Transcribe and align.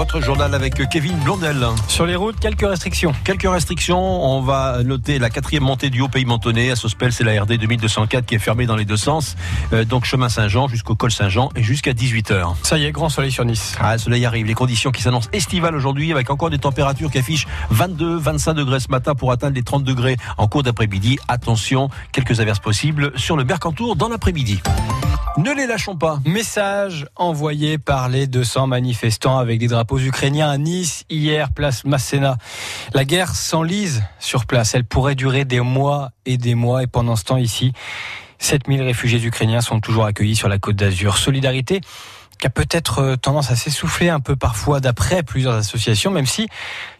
votre 0.00 0.22
journal 0.22 0.54
avec 0.54 0.88
Kevin 0.88 1.14
Blondel. 1.18 1.66
Sur 1.86 2.06
les 2.06 2.16
routes, 2.16 2.40
quelques 2.40 2.66
restrictions. 2.66 3.12
Quelques 3.22 3.46
restrictions. 3.46 4.00
On 4.00 4.40
va 4.40 4.82
noter 4.82 5.18
la 5.18 5.28
quatrième 5.28 5.64
montée 5.64 5.90
du 5.90 6.00
Haut-Pays 6.00 6.24
Mentonné. 6.24 6.70
À 6.70 6.76
Sospel, 6.76 7.12
c'est 7.12 7.22
la 7.22 7.42
RD 7.42 7.58
2204 7.58 8.24
qui 8.24 8.34
est 8.34 8.38
fermée 8.38 8.64
dans 8.64 8.76
les 8.76 8.86
deux 8.86 8.96
sens. 8.96 9.36
Euh, 9.74 9.84
donc 9.84 10.06
chemin 10.06 10.30
Saint-Jean 10.30 10.68
jusqu'au 10.68 10.94
col 10.94 11.12
Saint-Jean 11.12 11.50
et 11.54 11.62
jusqu'à 11.62 11.92
18h. 11.92 12.54
Ça 12.62 12.78
y 12.78 12.86
est, 12.86 12.92
grand 12.92 13.10
soleil 13.10 13.30
sur 13.30 13.44
Nice. 13.44 13.76
Ah, 13.78 13.92
le 13.92 13.98
soleil 13.98 14.24
arrive. 14.24 14.46
Les 14.46 14.54
conditions 14.54 14.90
qui 14.90 15.02
s'annoncent 15.02 15.28
estivales 15.34 15.74
aujourd'hui 15.74 16.10
avec 16.12 16.30
encore 16.30 16.48
des 16.48 16.58
températures 16.58 17.10
qui 17.10 17.18
affichent 17.18 17.46
22, 17.68 18.16
25 18.16 18.54
degrés 18.54 18.80
ce 18.80 18.88
matin 18.90 19.14
pour 19.14 19.32
atteindre 19.32 19.54
les 19.54 19.62
30 19.62 19.84
degrés 19.84 20.16
en 20.38 20.48
cours 20.48 20.62
d'après-midi. 20.62 21.18
Attention, 21.28 21.90
quelques 22.12 22.40
averses 22.40 22.60
possibles 22.60 23.12
sur 23.16 23.36
le 23.36 23.44
Mercantour 23.44 23.96
dans 23.96 24.08
l'après-midi. 24.08 24.62
Ne 25.36 25.54
les 25.54 25.66
lâchons 25.66 25.96
pas. 25.96 26.18
Message 26.26 27.06
envoyé 27.14 27.78
par 27.78 28.08
les 28.08 28.26
200 28.26 28.66
manifestants 28.66 29.38
avec 29.38 29.60
des 29.60 29.68
drapeaux 29.68 29.98
ukrainiens 29.98 30.50
à 30.50 30.58
Nice 30.58 31.04
hier, 31.08 31.52
place 31.52 31.84
Masséna. 31.84 32.36
La 32.94 33.04
guerre 33.04 33.34
s'enlise 33.36 34.02
sur 34.18 34.44
place. 34.44 34.74
Elle 34.74 34.84
pourrait 34.84 35.14
durer 35.14 35.44
des 35.44 35.60
mois 35.60 36.10
et 36.26 36.36
des 36.36 36.56
mois. 36.56 36.82
Et 36.82 36.88
pendant 36.88 37.14
ce 37.14 37.24
temps, 37.24 37.36
ici, 37.36 37.72
7000 38.40 38.82
réfugiés 38.82 39.24
ukrainiens 39.24 39.60
sont 39.60 39.80
toujours 39.80 40.04
accueillis 40.04 40.34
sur 40.34 40.48
la 40.48 40.58
côte 40.58 40.76
d'Azur. 40.76 41.16
Solidarité 41.16 41.80
qui 42.40 42.46
a 42.46 42.50
peut-être 42.50 43.16
tendance 43.16 43.50
à 43.50 43.56
s'essouffler 43.56 44.08
un 44.08 44.20
peu 44.20 44.34
parfois 44.34 44.80
d'après 44.80 45.22
plusieurs 45.22 45.54
associations, 45.54 46.10
même 46.10 46.26
si 46.26 46.48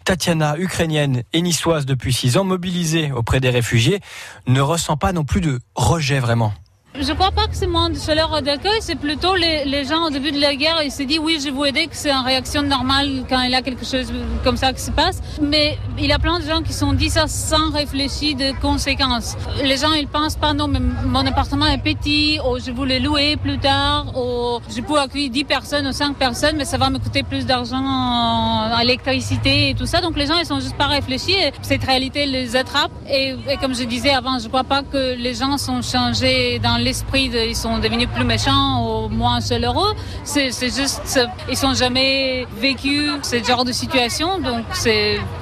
Tatiana, 0.04 0.56
ukrainienne 0.58 1.22
et 1.32 1.40
niçoise 1.40 1.86
depuis 1.86 2.12
six 2.12 2.36
ans, 2.36 2.44
mobilisée 2.44 3.10
auprès 3.10 3.40
des 3.40 3.50
réfugiés, 3.50 4.00
ne 4.46 4.60
ressent 4.60 4.98
pas 4.98 5.12
non 5.12 5.24
plus 5.24 5.40
de 5.40 5.60
rejet 5.74 6.20
vraiment. 6.20 6.52
Je 6.98 7.12
crois 7.12 7.30
pas 7.30 7.46
que 7.46 7.54
c'est 7.54 7.68
moins 7.68 7.88
de 7.88 7.96
chaleur 7.96 8.42
d'accueil, 8.42 8.78
c'est 8.80 8.96
plutôt 8.96 9.36
les, 9.36 9.84
gens 9.84 10.06
au 10.06 10.10
début 10.10 10.32
de 10.32 10.40
la 10.40 10.56
guerre, 10.56 10.82
ils 10.82 10.90
se 10.90 11.04
disent 11.04 11.20
oui, 11.20 11.38
je 11.38 11.44
vais 11.44 11.50
vous 11.52 11.64
aider, 11.64 11.86
que 11.86 11.94
c'est 11.94 12.10
une 12.10 12.24
réaction 12.24 12.62
normale 12.62 13.24
quand 13.28 13.40
il 13.42 13.52
y 13.52 13.54
a 13.54 13.62
quelque 13.62 13.86
chose 13.86 14.12
comme 14.42 14.56
ça 14.56 14.72
qui 14.72 14.82
se 14.82 14.90
passe. 14.90 15.22
Mais 15.40 15.78
il 15.98 16.06
y 16.06 16.12
a 16.12 16.18
plein 16.18 16.40
de 16.40 16.44
gens 16.44 16.62
qui 16.62 16.72
sont 16.72 16.92
dit 16.92 17.08
ça 17.08 17.28
sans 17.28 17.70
réfléchir 17.70 18.36
de 18.36 18.60
conséquences. 18.60 19.36
Les 19.62 19.76
gens, 19.76 19.92
ils 19.92 20.08
pensent 20.08 20.34
pas 20.34 20.52
non, 20.52 20.66
mais 20.66 20.80
mon 20.80 21.24
appartement 21.24 21.66
est 21.66 21.78
petit, 21.78 22.40
ou 22.44 22.58
je 22.58 22.72
voulais 22.72 22.98
louer 22.98 23.36
plus 23.36 23.58
tard, 23.58 24.06
ou 24.16 24.58
je 24.68 24.80
peux 24.80 24.98
accueillir 24.98 25.30
10 25.30 25.44
personnes 25.44 25.86
ou 25.86 25.92
5 25.92 26.16
personnes, 26.16 26.56
mais 26.56 26.64
ça 26.64 26.76
va 26.76 26.90
me 26.90 26.98
coûter 26.98 27.22
plus 27.22 27.46
d'argent 27.46 27.84
en 27.84 28.78
électricité 28.80 29.70
et 29.70 29.74
tout 29.74 29.86
ça. 29.86 30.00
Donc 30.00 30.16
les 30.16 30.26
gens, 30.26 30.38
ils 30.38 30.46
sont 30.46 30.60
juste 30.60 30.76
pas 30.76 30.88
réfléchis. 30.88 31.34
Et 31.34 31.52
cette 31.62 31.84
réalité 31.84 32.26
les 32.26 32.56
attrape. 32.56 32.90
Et, 33.08 33.36
et 33.48 33.56
comme 33.58 33.76
je 33.76 33.84
disais 33.84 34.10
avant, 34.10 34.40
je 34.40 34.48
crois 34.48 34.64
pas 34.64 34.82
que 34.82 35.14
les 35.14 35.34
gens 35.34 35.56
sont 35.56 35.82
changés 35.82 36.58
dans 36.58 36.79
l'esprit, 36.80 37.30
ils 37.32 37.56
sont 37.56 37.78
devenus 37.78 38.08
plus 38.14 38.24
méchants 38.24 39.04
ou 39.04 39.08
moins 39.08 39.40
chaleureux. 39.40 39.94
C'est 40.24 40.50
juste, 40.50 41.20
ils 41.48 41.56
sont 41.56 41.74
jamais 41.74 42.46
vécu 42.58 43.10
ce 43.22 43.42
genre 43.42 43.64
de 43.64 43.72
situation, 43.72 44.40
donc 44.40 44.64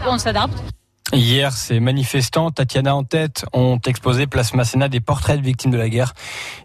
on 0.06 0.18
s'adapte. 0.18 0.58
Hier, 1.14 1.52
ces 1.52 1.80
manifestants, 1.80 2.50
Tatiana 2.50 2.94
en 2.94 3.02
tête, 3.02 3.46
ont 3.54 3.78
exposé 3.86 4.26
place 4.26 4.52
Masséna 4.52 4.90
des 4.90 5.00
portraits 5.00 5.40
de 5.40 5.44
victimes 5.44 5.70
de 5.70 5.78
la 5.78 5.88
guerre. 5.88 6.12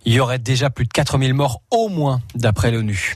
Il 0.03 0.11
y 0.11 0.19
aurait 0.19 0.37
déjà 0.37 0.69
plus 0.69 0.83
de 0.83 0.91
4000 0.91 1.33
morts 1.33 1.61
au 1.71 1.87
moins, 1.87 2.19
d'après 2.35 2.69
l'ONU. 2.69 3.15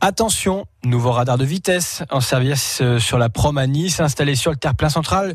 Attention, 0.00 0.66
nouveau 0.84 1.10
radar 1.10 1.38
de 1.38 1.44
vitesse 1.44 2.04
en 2.10 2.20
service 2.20 2.82
sur 3.00 3.18
la 3.18 3.30
prom 3.30 3.58
à 3.58 3.66
Nice, 3.66 3.98
installé 3.98 4.36
sur 4.36 4.52
le 4.52 4.56
terre-plein 4.56 4.90
central. 4.90 5.34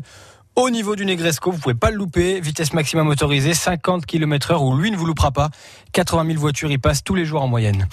Au 0.60 0.68
niveau 0.68 0.94
du 0.94 1.06
Negresco, 1.06 1.50
vous 1.50 1.58
pouvez 1.58 1.74
pas 1.74 1.90
le 1.90 1.96
louper. 1.96 2.38
Vitesse 2.38 2.74
maximum 2.74 3.08
autorisée, 3.08 3.54
50 3.54 4.04
km 4.04 4.50
heure, 4.50 4.62
où 4.62 4.76
lui 4.76 4.90
ne 4.90 4.96
vous 4.98 5.06
loupera 5.06 5.30
pas. 5.30 5.48
80 5.92 6.26
000 6.26 6.38
voitures 6.38 6.70
y 6.70 6.76
passent 6.76 7.02
tous 7.02 7.14
les 7.14 7.24
jours 7.24 7.40
en 7.40 7.48
moyenne. 7.48 7.88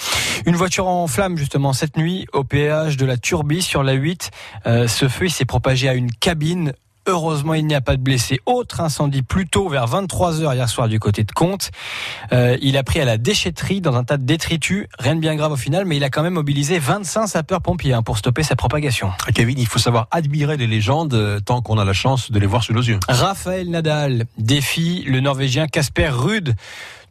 Une 0.46 0.58
voiture 0.58 0.86
en 0.86 1.08
flamme, 1.08 1.38
justement, 1.38 1.72
cette 1.72 1.96
nuit, 1.96 2.28
au 2.34 2.44
péage 2.44 2.98
de 2.98 3.06
la 3.06 3.16
Turbie 3.16 3.62
sur 3.62 3.84
la 3.84 3.94
8. 3.94 4.32
Euh, 4.66 4.90
ce 4.90 5.08
feu, 5.08 5.30
s'est 5.30 5.46
propagé 5.46 5.88
à 5.88 5.94
une 5.94 6.12
cabine 6.12 6.74
Heureusement, 7.10 7.54
il 7.54 7.66
n'y 7.66 7.74
a 7.74 7.80
pas 7.80 7.96
de 7.96 8.02
blessés. 8.02 8.42
Autre 8.46 8.82
incendie 8.82 9.22
plus 9.22 9.48
tôt, 9.48 9.70
vers 9.70 9.88
23h 9.88 10.54
hier 10.54 10.68
soir 10.68 10.90
du 10.90 11.00
côté 11.00 11.24
de 11.24 11.32
Comte. 11.32 11.72
Euh, 12.34 12.58
il 12.62 12.76
a 12.76 12.84
pris 12.84 13.00
à 13.00 13.06
la 13.06 13.18
déchetterie 13.18 13.80
dans 13.80 13.96
un 13.96 14.04
tas 14.04 14.18
de 14.18 14.26
détritus. 14.26 14.88
Rien 15.00 15.16
de 15.16 15.22
bien 15.22 15.36
grave 15.36 15.54
au 15.54 15.56
final, 15.56 15.86
mais 15.86 15.96
il 15.96 16.04
a 16.04 16.10
quand 16.10 16.22
même 16.22 16.34
mobilisé 16.34 16.80
25 16.80 17.28
sapeurs-pompiers 17.28 17.94
hein, 17.94 18.04
pour 18.04 18.18
stopper 18.18 18.44
sa 18.44 18.58
propagation. 18.58 19.12
Kevin, 19.34 19.58
il 19.58 19.68
faut 19.68 19.80
savoir 19.80 20.08
admirer 20.12 20.58
les 20.58 20.68
légendes 20.68 21.14
euh, 21.14 21.40
tant 21.40 21.62
qu'on 21.62 21.78
a 21.78 21.86
la 21.86 21.94
chance 21.94 22.30
de 22.30 22.40
les 22.40 22.46
voir 22.46 22.62
sous 22.62 22.74
nos 22.74 22.82
yeux. 22.82 23.00
Raphaël 23.08 23.70
Nadal 23.70 24.26
défie 24.38 25.06
le 25.08 25.22
Norvégien 25.22 25.68
Casper 25.68 26.10
Ruud 26.10 26.56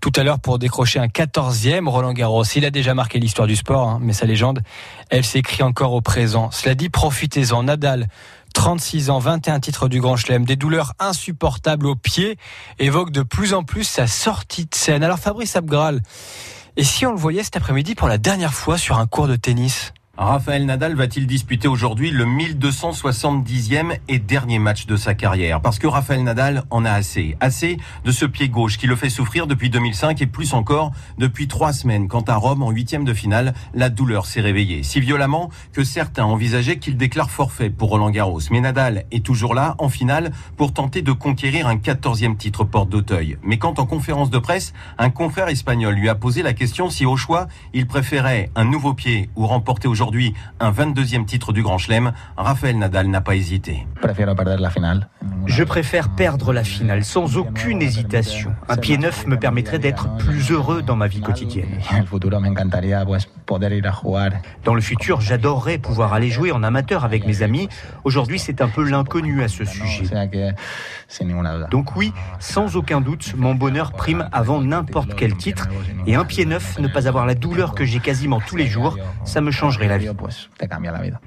tout 0.01 0.13
à 0.15 0.23
l'heure 0.23 0.41
pour 0.41 0.59
décrocher 0.59 0.99
un 0.99 1.07
14e 1.07 1.89
Roland 1.89 2.13
Garros. 2.13 2.45
Il 2.45 2.67
a 2.67 2.71
déjà 2.71 2.93
marqué 2.93 3.19
l'histoire 3.19 3.49
du 3.49 3.57
sport, 3.57 3.89
hein, 3.89 3.99
mais 4.03 4.13
sa 4.13 4.27
légende, 4.27 4.61
elle 5.09 5.25
s'écrit 5.25 5.63
encore 5.63 5.95
au 5.95 6.03
présent. 6.03 6.51
Cela 6.51 6.75
dit, 6.75 6.91
profitez-en. 6.91 7.63
Nadal 7.63 8.09
36 8.56 9.11
ans, 9.11 9.19
21 9.19 9.61
titres 9.61 9.87
du 9.87 10.00
Grand 10.00 10.17
Chelem, 10.17 10.47
des 10.47 10.56
douleurs 10.56 10.94
insupportables 10.99 11.87
aux 11.87 11.94
pieds, 11.94 12.39
évoque 12.78 13.11
de 13.11 13.22
plus 13.22 13.53
en 13.53 13.65
plus 13.65 13.84
sa 13.84 14.06
sortie 14.06 14.65
de 14.65 14.75
scène. 14.75 15.05
Alors 15.05 15.19
Fabrice 15.19 15.56
Abgral, 15.56 16.00
et 16.78 16.83
si 16.83 17.05
on 17.05 17.12
le 17.12 17.19
voyait 17.19 17.45
cet 17.45 17.59
après-midi 17.59 17.95
pour 17.95 18.09
la 18.09 18.16
dernière 18.16 18.55
fois 18.55 18.78
sur 18.78 18.99
un 18.99 19.06
cours 19.06 19.28
de 19.28 19.37
tennis? 19.37 19.93
Raphaël 20.19 20.65
Nadal 20.65 20.94
va-t-il 20.94 21.27
disputer 21.27 21.69
aujourd'hui 21.69 22.10
le 22.10 22.25
1270e 22.25 23.99
et 24.09 24.19
dernier 24.19 24.59
match 24.59 24.87
de 24.87 24.97
sa 24.97 25.12
carrière? 25.12 25.60
Parce 25.60 25.78
que 25.78 25.87
Raphaël 25.87 26.25
Nadal 26.25 26.65
en 26.71 26.87
a 26.87 26.91
assez. 26.91 27.37
Assez 27.41 27.77
de 28.03 28.10
ce 28.12 28.25
pied 28.25 28.49
gauche 28.49 28.78
qui 28.78 28.87
le 28.87 28.97
fait 28.97 29.10
souffrir 29.10 29.47
depuis 29.47 29.69
2005 29.69 30.22
et 30.22 30.27
plus 30.27 30.54
encore 30.54 30.93
depuis 31.19 31.49
trois 31.49 31.75
semaines 31.75 32.09
quand 32.09 32.31
à 32.31 32.37
Rome, 32.37 32.62
en 32.62 32.71
huitième 32.71 33.04
de 33.04 33.12
finale, 33.12 33.53
la 33.75 33.91
douleur 33.91 34.25
s'est 34.25 34.41
réveillée. 34.41 34.82
Si 34.82 35.00
violemment 35.00 35.50
que 35.75 35.84
certains 35.84 36.25
envisageaient 36.25 36.78
qu'il 36.78 36.97
déclare 36.97 37.31
forfait 37.31 37.69
pour 37.69 37.91
Roland 37.91 38.09
Garros. 38.09 38.41
Mais 38.50 38.62
Nadal 38.62 39.04
est 39.10 39.22
toujours 39.22 39.54
là, 39.54 39.75
en 39.77 39.91
finale, 39.91 40.33
pour 40.56 40.72
tenter 40.72 41.03
de 41.03 41.12
conquérir 41.12 41.66
un 41.66 41.77
quatorzième 41.77 42.38
titre 42.38 42.65
porte 42.65 42.88
d'Auteuil. 42.88 43.37
Mais 43.43 43.59
quand 43.59 43.78
en 43.78 43.84
conférence 43.84 44.31
de 44.31 44.38
presse, 44.38 44.72
un 44.97 45.10
confrère 45.10 45.48
espagnol 45.48 45.94
lui 45.94 46.09
a 46.09 46.15
posé 46.15 46.43
la 46.43 46.54
question 46.54 46.88
si 46.88 47.04
au 47.04 47.19
choix, 47.19 47.48
il 47.75 47.87
préférait 47.87 48.50
un 48.54 48.65
nouveau 48.65 48.94
pied 48.94 49.28
ou 49.37 49.47
remporter 49.47 49.88
aujourd'hui 49.88 50.06
aujourd'hui 50.06 50.34
un 50.61 50.71
22e 50.71 51.25
titre 51.25 51.53
du 51.53 51.62
Grand 51.65 51.78
Chelem, 51.78 52.12
Raphaël 52.37 52.78
Nadal 52.78 53.09
n'a 53.09 53.21
pas 53.21 53.34
hésité. 53.34 53.87
Je 55.47 55.62
préfère 55.62 56.09
perdre 56.09 56.53
la 56.53 56.64
finale 56.64 57.04
sans 57.04 57.37
aucune 57.37 57.81
hésitation. 57.81 58.54
Un 58.69 58.76
pied 58.76 58.98
neuf 58.98 59.26
me 59.26 59.38
permettrait 59.38 59.78
d'être 59.78 60.16
plus 60.16 60.50
heureux 60.50 60.82
dans 60.82 60.97
ma 60.97 61.06
vie 61.06 61.20
quotidienne. 61.20 61.69
Dans 64.65 64.75
le 64.75 64.81
futur, 64.81 65.20
j'adorerais 65.20 65.78
pouvoir 65.78 66.12
aller 66.12 66.31
jouer 66.31 66.50
en 66.50 66.62
amateur 66.62 67.04
avec 67.04 67.26
mes 67.26 67.42
amis. 67.42 67.69
Aujourd'hui, 68.04 68.38
c'est 68.38 68.60
un 68.60 68.69
peu 68.69 68.82
l'inconnu 68.82 69.42
à 69.42 69.48
ce 69.48 69.65
sujet. 69.65 70.04
Donc 71.70 71.94
oui, 71.97 72.12
sans 72.41 72.76
aucun 72.76 73.00
doute, 73.00 73.34
mon 73.36 73.54
bonheur 73.54 73.92
prime 73.92 74.28
avant 74.32 74.60
n'importe 74.60 75.15
quel 75.15 75.36
titre. 75.36 75.69
Et 76.06 76.16
un 76.16 76.25
pied 76.25 76.44
neuf, 76.44 76.78
ne 76.78 76.88
pas 76.88 77.06
avoir 77.06 77.26
la 77.26 77.34
douleur 77.34 77.75
que 77.75 77.84
j'ai 77.84 78.00
quasiment 78.00 78.41
tous 78.41 78.56
les 78.56 78.66
jours, 78.66 78.98
ça 79.25 79.41
me 79.41 79.50
changerait 79.50 79.88
la 79.88 79.98
vie. 79.98 80.09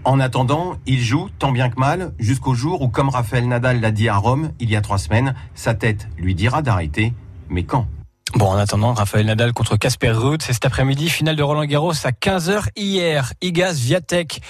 En 0.03 0.19
attendant, 0.19 0.75
il 0.85 0.99
joue 0.99 1.29
tant 1.39 1.51
bien 1.51 1.69
que 1.69 1.79
mal 1.79 2.11
jusqu'au 2.19 2.53
jour 2.53 2.81
où, 2.81 2.89
comme 2.89 3.09
Raphaël 3.09 3.47
Nadal 3.47 3.79
l'a 3.79 3.88
dit 3.91 4.09
à 4.09 4.17
Rome 4.17 4.51
il 4.59 4.69
y 4.69 4.75
a 4.75 4.81
trois 4.81 4.97
semaines, 4.97 5.35
sa 5.55 5.73
tête 5.73 6.07
lui 6.17 6.35
dira 6.35 6.61
d'arrêter. 6.61 7.13
Mais 7.49 7.63
quand? 7.63 7.87
Bon, 8.35 8.45
en 8.45 8.57
attendant, 8.57 8.93
Raphaël 8.93 9.25
Nadal 9.25 9.53
contre 9.53 9.75
Casper 9.75 10.11
Ruud, 10.11 10.39
c'est 10.43 10.53
cet 10.53 10.63
après-midi, 10.63 11.09
finale 11.09 11.35
de 11.35 11.41
Roland 11.41 11.65
Garros 11.65 11.93
à 12.03 12.11
15h 12.11 12.67
hier. 12.75 13.33
Igaz 13.41 13.79
Viatek, 13.79 14.41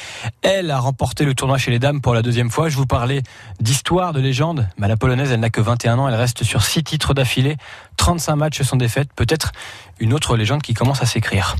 elle 0.41 0.69
a 0.69 0.79
remporté 0.79 1.23
le 1.23 1.33
tournoi 1.33 1.57
chez 1.57 1.71
les 1.71 1.79
dames 1.79 2.01
pour 2.01 2.13
la 2.13 2.21
deuxième 2.21 2.51
fois. 2.51 2.67
Je 2.67 2.75
vous 2.75 2.85
parlais 2.85 3.23
d'histoire, 3.61 4.11
de 4.11 4.19
légende. 4.19 4.67
Mais 4.77 4.89
la 4.89 4.97
polonaise, 4.97 5.31
elle 5.31 5.39
n'a 5.39 5.49
que 5.49 5.61
21 5.61 5.97
ans, 5.97 6.09
elle 6.09 6.15
reste 6.15 6.43
sur 6.43 6.61
6 6.61 6.83
titres 6.83 7.13
d'affilée, 7.13 7.55
35 7.95 8.35
matchs 8.35 8.61
sans 8.63 8.75
défaite. 8.75 9.11
Peut-être 9.15 9.53
une 10.01 10.13
autre 10.13 10.35
légende 10.35 10.61
qui 10.61 10.73
commence 10.73 11.01
à 11.01 11.05
s'écrire. 11.05 11.55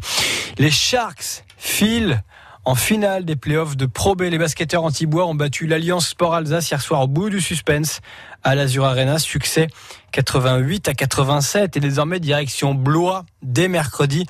Les 0.57 0.71
Sharks 0.71 1.45
filent 1.57 2.21
en 2.65 2.75
finale 2.75 3.25
des 3.25 3.35
playoffs 3.35 3.77
de 3.77 3.85
Pro 3.85 4.15
B, 4.15 4.23
les 4.23 4.37
basketteurs 4.37 4.83
antibois 4.83 5.25
ont 5.25 5.35
battu 5.35 5.65
l'Alliance 5.65 6.09
Sport 6.09 6.35
Alsace 6.35 6.69
hier 6.69 6.81
soir 6.81 7.01
au 7.01 7.07
bout 7.07 7.29
du 7.29 7.41
suspense 7.41 8.01
à 8.43 8.55
l'Azur 8.55 8.85
Arena. 8.85 9.17
Succès 9.19 9.67
88 10.11 10.87
à 10.89 10.93
87 10.93 11.77
et 11.77 11.79
désormais 11.79 12.19
direction 12.19 12.73
Blois 12.73 13.25
dès 13.41 13.67
mercredi 13.67 14.25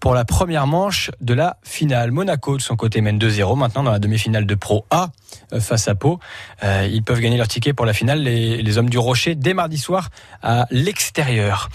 pour 0.00 0.14
la 0.14 0.24
première 0.24 0.66
manche 0.66 1.10
de 1.20 1.34
la 1.34 1.56
finale. 1.62 2.12
Monaco, 2.12 2.56
de 2.56 2.62
son 2.62 2.76
côté, 2.76 3.00
mène 3.00 3.18
2-0 3.18 3.56
maintenant 3.56 3.82
dans 3.82 3.92
la 3.92 3.98
demi-finale 3.98 4.46
de 4.46 4.54
Pro 4.54 4.84
A 4.90 5.08
euh, 5.52 5.60
face 5.60 5.88
à 5.88 5.94
Pau. 5.94 6.20
Euh, 6.62 6.88
ils 6.90 7.02
peuvent 7.02 7.20
gagner 7.20 7.36
leur 7.36 7.48
ticket 7.48 7.72
pour 7.72 7.86
la 7.86 7.92
finale, 7.92 8.22
les, 8.22 8.62
les 8.62 8.78
hommes 8.78 8.90
du 8.90 8.98
Rocher, 8.98 9.34
dès 9.34 9.54
mardi 9.54 9.78
soir 9.78 10.10
à 10.42 10.66
l'extérieur. 10.70 11.70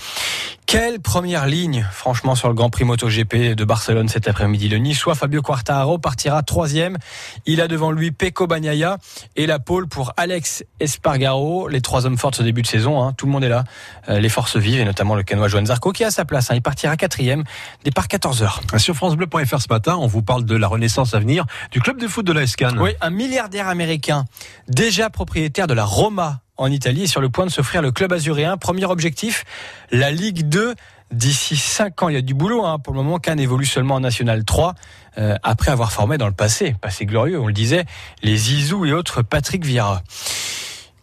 Quelle 0.71 1.01
première 1.01 1.47
ligne, 1.47 1.85
franchement, 1.91 2.33
sur 2.33 2.47
le 2.47 2.53
Grand 2.53 2.69
Prix 2.69 2.85
MotoGP 2.85 3.55
de 3.55 3.65
Barcelone 3.65 4.07
cet 4.07 4.29
après-midi? 4.29 4.69
Le 4.69 4.77
Niçois 4.77 5.15
Fabio 5.15 5.41
Quartararo 5.41 5.97
partira 5.97 6.41
troisième. 6.43 6.97
Il 7.45 7.59
a 7.59 7.67
devant 7.67 7.91
lui 7.91 8.11
Pecco 8.11 8.47
Bagnaia 8.47 8.97
et 9.35 9.47
la 9.47 9.59
pole 9.59 9.89
pour 9.89 10.13
Alex 10.15 10.63
Espargaro. 10.79 11.67
Les 11.67 11.81
trois 11.81 12.05
hommes 12.05 12.17
forts 12.17 12.31
de 12.31 12.37
ce 12.37 12.43
début 12.43 12.61
de 12.61 12.67
saison, 12.67 13.03
hein. 13.03 13.11
tout 13.11 13.25
le 13.25 13.33
monde 13.33 13.43
est 13.43 13.49
là. 13.49 13.65
Euh, 14.07 14.21
les 14.21 14.29
forces 14.29 14.55
vivent 14.55 14.79
et 14.79 14.85
notamment 14.85 15.15
le 15.15 15.23
Canois 15.23 15.49
Joan 15.49 15.65
Zarco 15.65 15.91
qui 15.91 16.05
a 16.05 16.09
sa 16.09 16.23
place. 16.23 16.51
Hein. 16.51 16.55
Il 16.55 16.61
partira 16.61 16.95
quatrième, 16.95 17.43
départ 17.83 18.07
14h. 18.07 18.77
Sur 18.79 18.95
FranceBleu.fr 18.95 19.61
ce 19.61 19.67
matin, 19.69 19.97
on 19.97 20.07
vous 20.07 20.21
parle 20.21 20.45
de 20.45 20.55
la 20.55 20.69
renaissance 20.69 21.13
à 21.13 21.19
venir 21.19 21.45
du 21.71 21.81
club 21.81 21.99
de 21.99 22.07
foot 22.07 22.25
de 22.25 22.31
la 22.31 22.47
SCAN. 22.47 22.77
Oui, 22.77 22.91
un 23.01 23.09
milliardaire 23.09 23.67
américain, 23.67 24.23
déjà 24.69 25.09
propriétaire 25.09 25.67
de 25.67 25.73
la 25.73 25.83
Roma 25.83 26.39
en 26.61 26.71
Italie 26.71 27.03
est 27.03 27.07
sur 27.07 27.21
le 27.21 27.29
point 27.29 27.45
de 27.45 27.51
s'offrir 27.51 27.81
le 27.81 27.91
club 27.91 28.13
azuréen. 28.13 28.55
Premier 28.57 28.85
objectif, 28.85 29.43
la 29.91 30.11
Ligue 30.11 30.47
2 30.47 30.75
d'ici 31.11 31.57
5 31.57 32.03
ans. 32.03 32.09
Il 32.09 32.13
y 32.13 32.17
a 32.17 32.21
du 32.21 32.33
boulot 32.33 32.63
hein. 32.65 32.77
pour 32.79 32.93
le 32.93 33.01
moment. 33.01 33.17
Cannes 33.17 33.39
évolue 33.39 33.65
seulement 33.65 33.95
en 33.95 33.99
National 33.99 34.45
3 34.45 34.75
euh, 35.17 35.35
après 35.43 35.71
avoir 35.71 35.91
formé 35.91 36.17
dans 36.17 36.27
le 36.27 36.33
passé, 36.33 36.75
passé 36.79 37.05
glorieux, 37.05 37.39
on 37.39 37.47
le 37.47 37.53
disait, 37.53 37.85
les 38.23 38.37
Zizou 38.37 38.85
et 38.85 38.93
autres 38.93 39.23
Patrick 39.23 39.65
Vieira. 39.65 40.03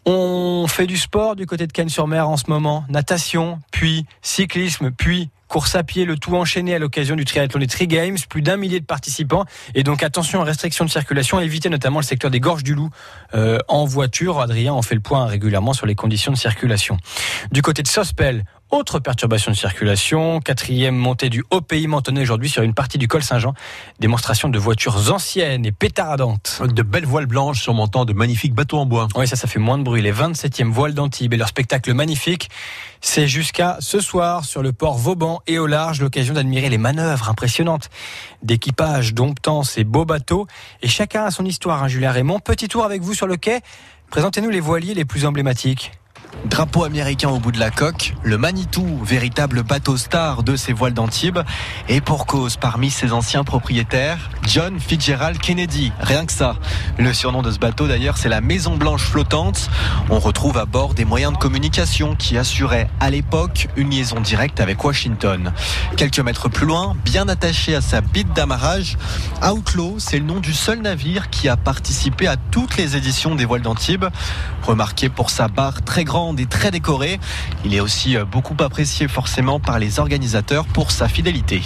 On 0.07 0.67
fait 0.69 0.87
du 0.87 0.97
sport 0.97 1.37
du 1.37 1.45
côté 1.45 1.67
de 1.67 1.73
Cannes-sur-Mer 1.73 2.29
en 2.29 2.39
ce 2.39 2.45
moment, 2.49 2.85
natation, 2.89 3.61
puis 3.71 4.07
cyclisme, 4.23 4.91
puis 4.91 5.29
course 5.49 5.75
à 5.75 5.83
pied, 5.83 6.05
le 6.05 6.17
tout 6.17 6.37
enchaîné 6.37 6.75
à 6.75 6.79
l'occasion 6.79 7.17
du 7.17 7.25
triathlon 7.25 7.59
des 7.59 7.67
Tri 7.67 7.89
Games, 7.89 8.17
plus 8.29 8.43
d'un 8.43 8.57
millier 8.57 8.81
de 8.81 8.85
participants. 8.85 9.45
Et 9.75 9.83
donc 9.83 10.03
attention 10.03 10.41
aux 10.41 10.45
restrictions 10.45 10.85
de 10.85 10.91
circulation, 10.91 11.41
éviter 11.41 11.69
notamment 11.69 11.99
le 11.99 12.05
secteur 12.05 12.31
des 12.31 12.41
gorges 12.41 12.63
du 12.63 12.75
Loup 12.75 12.91
euh, 13.35 13.59
en 13.69 13.85
voiture. 13.85 14.41
Adrien 14.41 14.73
en 14.73 14.83
fait 14.83 14.95
le 14.95 15.01
point 15.01 15.27
régulièrement 15.27 15.73
sur 15.73 15.87
les 15.87 15.95
conditions 15.95 16.31
de 16.31 16.37
circulation. 16.37 16.99
Du 17.51 17.63
côté 17.63 17.83
de 17.83 17.89
Sospel, 17.89 18.45
autre 18.71 18.99
perturbation 18.99 19.51
de 19.51 19.57
circulation, 19.57 20.41
quatrième 20.41 20.95
montée 20.95 21.31
du 21.31 21.43
haut 21.51 21.63
pays 21.63 21.87
mentonné 21.87 22.21
aujourd'hui 22.21 22.51
sur 22.51 22.63
une 22.63 22.75
partie 22.75 22.99
du 22.99 23.09
col 23.09 23.23
Saint-Jean. 23.23 23.55
Démonstration 23.99 24.49
de 24.49 24.59
voitures 24.59 25.11
anciennes 25.11 25.65
et 25.65 25.73
pétardantes. 25.73 26.61
De 26.63 26.83
belles 26.83 27.07
voiles 27.07 27.27
blanches 27.27 27.63
surmontant 27.63 28.05
de 28.05 28.13
magnifiques 28.13 28.55
bateaux 28.55 28.79
en 28.79 28.87
bois. 28.87 29.09
Oui, 29.17 29.27
ça, 29.27 29.37
ça 29.37 29.49
fait 29.49 29.59
moins 29.59 29.79
de 29.79 29.85
bruit. 29.85 30.03
Les 30.03 30.13
27e 30.13 30.71
voiles 30.71 30.93
d'Antibes 30.93 31.33
et 31.33 31.37
leur 31.39 31.49
spectacle 31.49 31.95
magnifique, 31.95 32.51
c'est 33.01 33.27
jusqu'à 33.27 33.79
ce 33.81 34.01
soir 34.01 34.45
sur 34.45 34.63
le 34.63 34.73
port 34.73 34.99
Vauban 34.99 35.41
et 35.47 35.59
au 35.59 35.67
large, 35.67 36.01
l'occasion 36.01 36.35
d'admirer 36.35 36.69
les 36.69 36.79
manœuvres 36.79 37.31
impressionnantes 37.31 37.89
d'équipage 38.43 39.15
domptant 39.15 39.63
ces 39.63 39.85
beaux 39.85 40.05
bateaux. 40.05 40.47
Et 40.83 40.89
chacun 40.89 41.25
a 41.25 41.31
son 41.31 41.45
histoire, 41.45 41.83
hein, 41.83 41.89
Julien 41.89 42.13
Raymond. 42.13 42.39
Petit 42.41 42.69
tour 42.69 42.85
avec 42.85 43.01
vous 43.01 43.15
sur 43.15 43.27
le 43.27 43.37
quai. 43.37 43.61
Présentez-nous 44.11 44.51
les 44.51 44.61
voiliers 44.61 44.95
les 44.95 45.05
plus 45.05 45.25
emblématiques. 45.25 45.93
Drapeau 46.45 46.85
américain 46.85 47.29
au 47.29 47.39
bout 47.39 47.51
de 47.53 47.59
la 47.59 47.71
coque, 47.71 48.15
le 48.23 48.39
Manitou, 48.39 49.01
véritable 49.03 49.65
bateau 49.65 49.97
star 49.97 50.43
de 50.43 50.57
ces 50.57 50.73
voiles 50.73 50.95
d'Antibes, 50.95 51.41
et 51.89 52.01
pour 52.01 52.27
cause 52.27 52.57
parmi 52.57 52.91
ses 52.91 53.13
anciens 53.13 53.43
propriétaires, 53.43 54.31
John 54.47 54.79
Fitzgerald 54.79 55.39
Kennedy, 55.39 55.93
rien 56.01 56.25
que 56.25 56.33
ça. 56.33 56.57
Le 56.97 57.13
surnom 57.13 57.43
de 57.43 57.51
ce 57.51 57.59
bateau 57.59 57.89
d'ailleurs 57.89 58.17
c'est 58.17 58.29
la 58.29 58.41
Maison 58.41 58.77
Blanche 58.77 59.03
flottante. 59.03 59.69
On 60.11 60.21
retrouve 60.21 60.59
à 60.59 60.65
bord 60.65 60.95
des 60.95 61.05
moyens 61.05 61.33
de 61.33 61.39
communication 61.39 62.15
qui 62.15 62.39
assuraient 62.39 62.89
à 63.01 63.11
l'époque 63.11 63.69
une 63.77 63.91
liaison 63.91 64.21
directe 64.21 64.61
avec 64.61 64.83
Washington. 64.83 65.53
Quelques 65.97 66.21
mètres 66.21 66.49
plus 66.49 66.67
loin, 66.67 66.97
bien 67.05 67.29
attaché 67.29 67.75
à 67.75 67.81
sa 67.81 68.01
bite 68.01 68.33
d'amarrage, 68.33 68.97
Outlaw, 69.45 69.97
c'est 69.99 70.19
le 70.19 70.25
nom 70.25 70.41
du 70.41 70.55
seul 70.55 70.81
navire 70.81 71.31
qui 71.31 71.49
a 71.49 71.57
participé 71.57 72.27
à 72.27 72.37
toutes 72.37 72.77
les 72.77 72.97
éditions 72.97 73.35
des 73.35 73.45
voiles 73.45 73.63
d'Antibes, 73.63 74.07
remarqué 74.63 75.09
pour 75.09 75.31
sa 75.31 75.49
barre 75.49 75.83
très 75.83 76.05
grande 76.05 76.28
et 76.37 76.47
très 76.47 76.71
décoré. 76.71 77.19
Il 77.65 77.75
est 77.75 77.81
aussi 77.81 78.17
euh, 78.17 78.25
beaucoup 78.25 78.57
apprécié 78.61 79.09
forcément 79.09 79.61
par 79.61 79.79
les 79.79 79.99
organisateurs 79.99 80.67
pour 80.67 80.91
sa 80.91 81.09
fidélité. 81.09 81.63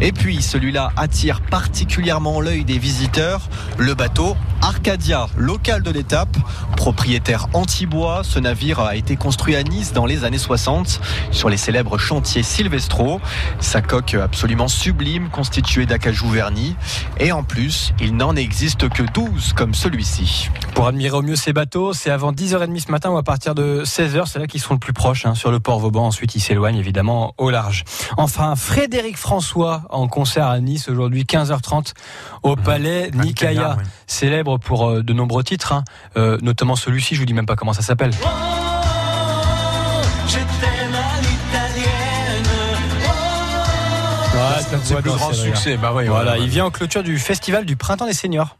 Et 0.00 0.12
puis 0.12 0.42
celui-là 0.42 0.92
attire 0.96 1.40
particulièrement 1.40 2.40
l'œil 2.40 2.64
des 2.64 2.78
visiteurs, 2.78 3.48
le 3.78 3.94
bateau 3.94 4.36
Arcadia, 4.62 5.26
local 5.36 5.82
de 5.82 5.90
l'étape, 5.90 6.36
propriétaire 6.76 7.46
anti-bois. 7.52 8.22
Ce 8.22 8.38
navire 8.38 8.80
a 8.80 8.96
été 8.96 9.16
construit 9.16 9.56
à 9.56 9.62
Nice 9.62 9.92
dans 9.92 10.06
les 10.06 10.24
années 10.24 10.38
60 10.38 11.00
sur 11.30 11.48
les 11.48 11.56
célèbres 11.56 11.98
chantiers 11.98 12.42
Silvestro. 12.42 13.20
Sa 13.60 13.82
coque 13.82 14.14
absolument 14.14 14.68
sublime 14.68 15.28
constituée 15.30 15.86
d'acajou 15.86 16.28
vernis. 16.28 16.76
Et 17.18 17.32
en 17.32 17.42
plus, 17.42 17.92
il 18.00 18.16
n'en 18.16 18.36
existe 18.36 18.88
que 18.88 19.02
12 19.02 19.52
comme 19.54 19.74
celui-ci. 19.74 20.50
Pour 20.74 20.86
admirer 20.86 21.16
au 21.16 21.22
mieux 21.22 21.36
ces 21.36 21.52
bateaux, 21.52 21.92
c'est 21.92 22.10
avant 22.10 22.32
10h30 22.32 22.86
ce 22.86 22.90
matin 22.90 23.10
ou 23.10 23.16
à 23.16 23.22
partir 23.22 23.54
de 23.54 23.82
16h, 23.84 24.26
c'est 24.26 24.38
là 24.38 24.46
qu'ils 24.46 24.60
seront 24.60 24.74
le 24.74 24.80
plus 24.80 24.92
proches 24.92 25.26
hein, 25.26 25.34
sur 25.34 25.50
le 25.50 25.60
port 25.60 25.80
Vauban. 25.80 26.06
Ensuite, 26.06 26.34
ils 26.34 26.40
s'éloignent 26.40 26.78
évidemment 26.78 27.34
au 27.38 27.50
large. 27.50 27.84
Enfin, 28.16 28.54
Frédéric 28.56 29.16
François 29.16 29.82
en 29.90 30.08
concert 30.08 30.46
à 30.46 30.60
Nice 30.60 30.88
aujourd'hui 30.88 31.24
15h30 31.24 31.94
au 32.42 32.56
mmh. 32.56 32.60
Palais 32.60 33.10
Nikaya, 33.14 33.76
célèbre 34.06 34.45
pour 34.58 34.88
euh, 34.88 35.02
de 35.02 35.12
nombreux 35.12 35.44
titres, 35.44 35.72
hein. 35.72 35.84
euh, 36.16 36.38
notamment 36.42 36.76
celui-ci. 36.76 37.14
Je 37.14 37.20
vous 37.20 37.26
dis 37.26 37.34
même 37.34 37.46
pas 37.46 37.56
comment 37.56 37.72
ça 37.72 37.82
s'appelle. 37.82 38.12
Oh, 38.22 38.28
c'est 44.82 44.94
le 44.94 45.00
plus 45.00 45.10
grand 45.10 45.32
succès. 45.32 45.76
Bah 45.76 45.92
voilà, 45.92 46.38
il 46.38 46.48
vient 46.48 46.66
en 46.66 46.70
clôture 46.70 47.02
du 47.02 47.18
festival 47.18 47.64
du 47.64 47.76
printemps 47.76 48.06
des 48.06 48.12
seniors. 48.12 48.56